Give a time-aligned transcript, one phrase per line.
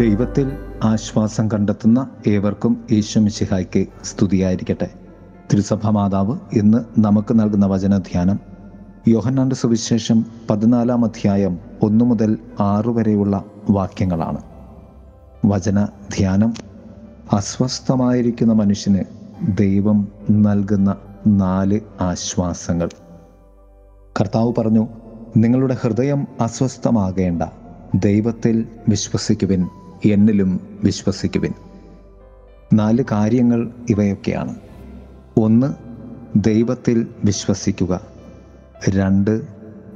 [0.00, 0.52] ദൈവത്തിൽ
[0.84, 4.90] ആശ്വാസം കണ്ടെത്തുന്ന ഏവർക്കും യേശുമിശിഹായ്ക്ക് സ്തുതിയായിരിക്കട്ടെ.
[5.52, 8.40] ത്രിസഭ മാതാവ് ഇന്ന് നമുക്ക് നൽകുന്ന വചനധ്യാനം
[9.08, 14.38] യോഹന്നാണ്ട് സുവിശേഷം പതിനാലാം അധ്യായം ഒന്നു മുതൽ ആറു വരെയുള്ള വാക്യങ്ങളാണ്.
[15.46, 16.54] വചന ധ്യാനം
[17.32, 19.04] അസ്വസ്ഥമായിരിക്കുന്ന മനുഷ്യന്
[19.58, 22.88] ദൈവം നൽകുന്ന നാല് ആശ്വാസങ്ങൾ.
[24.20, 24.88] കർത്താവ് പറഞ്ഞു
[25.36, 27.42] നിങ്ങളുടെ ഹൃദയം അസ്വസ്ഥമാകേണ്ട.
[27.94, 29.68] ദൈവത്തിൽ വിശ്വസിക്കുവിൻ.
[30.04, 31.52] എന്നിലും വിശ്വസിക്കുവിൻ.
[32.74, 34.54] നാല് കാര്യങ്ങൾ ഇവയൊക്കെയാണ്.
[35.38, 35.74] ഒന്ന്
[36.36, 38.00] ദൈവത്തിൽ വിശ്വസിക്കുക.
[38.88, 39.42] രണ്ട്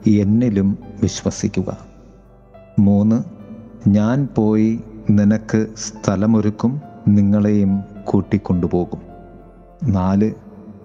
[0.06, 1.78] എന്നിലും വിശ്വസിക്കുക.
[2.78, 3.22] മൂന്ന്
[3.88, 4.80] ഞാൻ പോയി
[5.10, 9.00] നിനക്ക് സ്ഥലമൊരുക്കും നിങ്ങളെയും കൂട്ടിക്കൊണ്ടുപോകും.
[9.84, 10.32] നാല്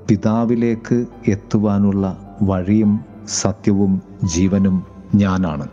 [0.10, 4.84] പിതാവിലേക്ക് എത്തുവാനുള്ള വഴിയും സത്യവും ജീവനും
[5.16, 5.68] ഞാനാണ്.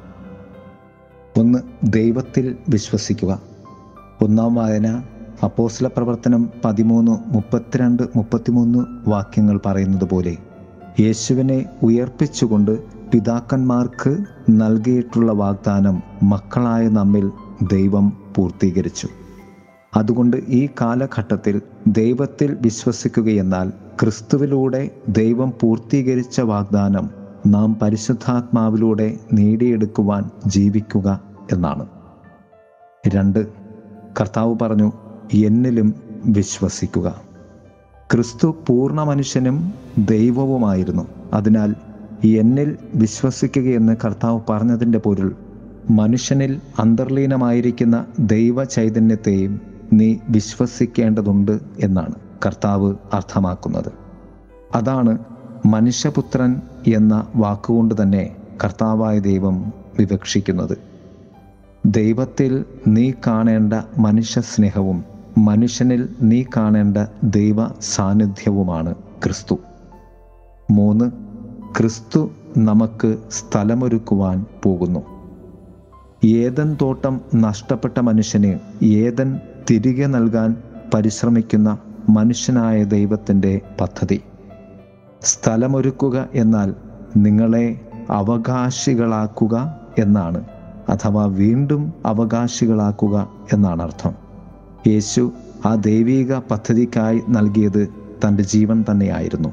[1.39, 3.50] ഒന്ന് ദൈവത്തിൽ വിശ്വസിക്കുക.
[4.25, 5.03] ഒന്നാം വായന
[5.43, 10.37] അപ്പോസ്ല പ്രവർത്തനം പതിമൂന്ന് മുപ്പത്തിരണ്ട് മുപ്പത്തിമൂന്ന് വാക്യങ്ങൾ പറയുന്നത് പോലെ
[11.01, 12.73] യേശുവിനെ ഉയർപ്പിച്ചുകൊണ്ട്
[13.11, 14.13] പിതാക്കന്മാർക്ക്
[14.51, 17.31] നൽകിയിട്ടുള്ള വാഗ്ദാനം മക്കളായ നമ്മിൽ
[17.63, 19.09] ദൈവം പൂർത്തീകരിച്ചു.
[19.97, 27.11] അതുകൊണ്ട് ഈ കാലഘട്ടത്തിൽ ദൈവത്തിൽ വിശ്വസിക്കുകയെന്നാൽ ക്രിസ്തുവിലൂടെ ദൈവം പൂർത്തീകരിച്ച വാഗ്ദാനം
[27.47, 31.21] നാം പരിശുദ്ധാത്മാവിലൂടെ നേടിയെടുക്കുവാൻ ജീവിക്കുക
[31.53, 31.87] എന്നാണ്.
[33.09, 33.60] രണ്ട്
[34.19, 34.93] കർത്താവ് പറഞ്ഞു
[35.35, 35.95] എന്നിലും
[36.25, 37.21] വിശ്വസിക്കുക.
[38.13, 41.07] ക്രിസ്തു പൂർണ മനുഷ്യനും ദൈവവുമായിരുന്നു.
[41.33, 41.75] അതിനാൽ
[42.25, 45.37] എന്നിൽ വിശ്വസിക്കുകയെന്ന് കർത്താവ് പറഞ്ഞതിന്റെ പൊരുൾ
[45.91, 49.61] മനുഷ്യനിൽ അന്തർലീനമായിരിക്കുന്ന ദൈവ ചൈതന്യത്തെയും
[49.93, 52.15] നീ വിശ്വസിക്കേണ്ടതുണ്ട് എന്നാണ്
[52.47, 53.93] കർത്താവ് അർത്ഥമാക്കുന്നത്.
[54.75, 55.19] അതാണ്
[55.67, 60.79] മനുഷ്യപുത്രൻ എന്ന വാക്കുകൊണ്ട് തന്നെ കർത്താവായ ദൈവം വിവക്ഷിക്കുന്നത്.
[61.87, 65.05] ദൈവത്തിൽ നീ കാണേണ്ട മനുഷ്യ സ്നേഹവും
[65.39, 69.59] മനുഷ്യനിൽ നീ കാണേണ്ട ദൈവ സാന്നിധ്യവുമാണ് ക്രിസ്തു.
[70.71, 71.11] മൂന്ന്
[71.77, 75.03] ക്രിസ്തു നമുക്ക് സ്ഥലമൊരുക്കുവാൻ പോകുന്നു.
[76.27, 79.41] ഏതൻ തോട്ടം നഷ്ടപ്പെട്ട മനുഷ്യന് ഏതൻ
[79.71, 80.57] തിരികെ നൽകാൻ
[80.95, 84.21] പരിശ്രമിക്കുന്ന മനുഷ്യനായ ദൈവത്തിന്റെ പദ്ധതി.
[85.23, 86.75] സ്ഥലമൊരുക്കുക എന്നാൽ
[87.17, 87.81] നിങ്ങളെ
[88.11, 90.45] അവകാശികളാക്കുക എന്നാണ്.
[90.89, 94.15] അഥവാ വീണ്ടും അവകാശികളാക്കുക എന്നാണ് അർത്ഥം.
[94.87, 95.33] യേശു
[95.67, 97.89] ആ ദൈവിക പദ്ധതിക്കായി നൽകിയത്
[98.27, 99.49] തന്റെ ജീവൻ തന്നെയായിരുന്നു.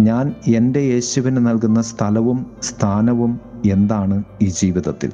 [0.00, 3.40] ഞാൻ എന്റെ യേശുവിന് നൽകുന്ന സ്ഥലവും സ്ഥാനവും
[3.70, 5.12] എന്താണ് ഈ ജീവിതത്തിൽ?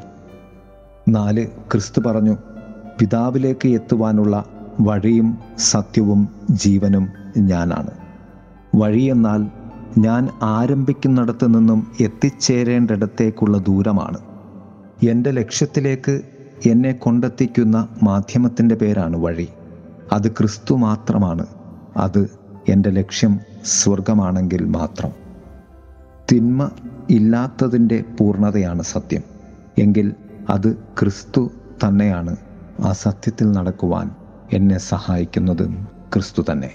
[1.09, 2.37] നാല് ക്രിസ്തു പറഞ്ഞു
[3.01, 4.45] പിതാവിലേക്ക് എത്തുവാനുള്ള
[4.81, 7.91] വഴിയും സത്യവും ജീവനും ഞാനാണ്.
[8.75, 9.47] വഴിയെന്നാൽ
[9.99, 14.19] ഞാൻ ആരംഭിക്കുന്നിടത്ത് നിന്നും എത്തിച്ചേരേണ്ടിടത്തേക്കുള്ള ദൂരമാണ്.
[15.03, 16.21] എന്റെ ലക്ഷ്യത്തിലേക്ക്
[16.67, 19.49] എന്നെ കൊണ്ടെത്തിക്കുന്ന മാധ്യമത്തിന്റെ പേരാണ് വഴി.
[20.13, 21.47] അത് ക്രിസ്തു മാത്രമാണ്.
[21.97, 22.31] അത്
[22.69, 25.11] എന്റെ ലക്ഷ്യം സ്വർഗമാണെങ്കിൽ മാത്രം.
[26.33, 26.71] തിന്മ
[27.11, 29.23] ഇല്ലാത്തതിന്റെ പൂർണതയാണ് സത്യം.
[29.79, 30.15] എങ്കിൽ
[30.51, 31.51] അത് ക്രിസ്തു
[31.87, 32.37] തന്നെയാണ്
[32.85, 34.11] ആ സത്യത്തിൽ നടക്കുവാൻ
[34.53, 36.71] എന്നെ സഹായിക്കുന്നതും ക്രിസ്തു തന്നെ.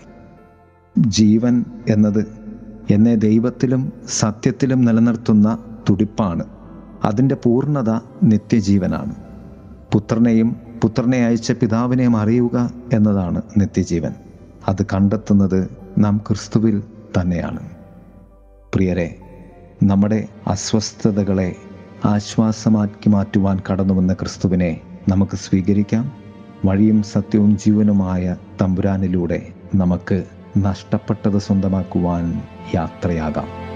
[0.97, 2.27] ജീവൻ എന്നത്
[2.89, 5.57] എന്നെ ദൈവത്തിലും സത്യത്തിലും നിലനിർത്തുന്ന
[5.89, 6.43] തുടിപ്പാണ്.
[7.03, 9.15] അതിന്റെ പൂർണത നിത്യജീവനാണ്.
[9.91, 14.11] പുത്രനെയും പുത്രനെ അയച്ച പിതാവിനെയും അറിയുക എന്നതാണ് നിത്യജീവൻ.
[14.67, 16.83] അത് കണ്ടെത്തുന്നത് നാം ക്രിസ്തുവിൽ
[17.19, 17.69] തന്നെയാണ്.
[18.73, 19.15] പ്രിയരെ
[19.83, 21.55] നമ്മുടെ അസ്വസ്ഥതകളെ
[22.05, 26.11] ആശ്വാസമാക്കി മാറ്റുവാൻ കടന്നു വന്ന ക്രിസ്തുവിനെ നമുക്ക് സ്വീകരിക്കാം.
[26.65, 30.23] വഴിയും സത്യവും ജീവനുമായ തമ്പുരാനിലൂടെ നമുക്ക്
[30.57, 32.41] നഷ്ടപ്പെട്ടത് സ്വന്തമാക്കുവാൻ
[32.75, 33.70] യാത്രയാകാം.